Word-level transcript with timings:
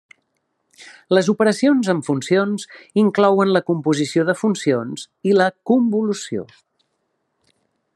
Les 1.15 1.27
operacions 1.33 1.91
amb 1.93 2.07
funcions 2.07 2.65
inclouen 3.03 3.53
la 3.59 3.63
composició 3.69 4.27
de 4.31 4.37
funcions 4.43 5.07
i 5.33 5.39
la 5.41 5.53
convolució. 5.73 6.49